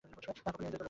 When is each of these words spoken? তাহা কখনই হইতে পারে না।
তাহা 0.03 0.15
কখনই 0.37 0.39
হইতে 0.39 0.43
পারে 0.55 0.69
না। 0.75 0.79